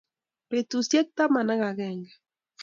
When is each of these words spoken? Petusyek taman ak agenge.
Petusyek 0.49 1.07
taman 1.17 1.47
ak 1.53 1.61
agenge. 1.69 2.11